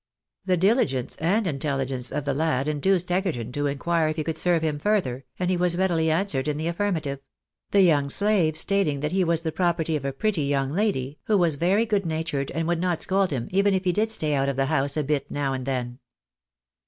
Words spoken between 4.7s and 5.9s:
further, and he was